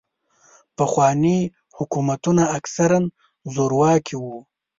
پخواني 0.77 1.37
حکومتونه 1.77 2.43
اکثراً 2.57 2.99
زورواکي 3.53 4.15
وو. 4.21 4.37